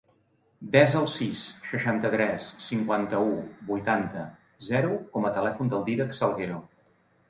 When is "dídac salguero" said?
5.93-6.63